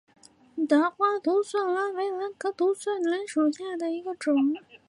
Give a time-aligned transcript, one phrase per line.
[0.67, 4.35] 大花独蒜兰为兰科独蒜兰属下的一个种。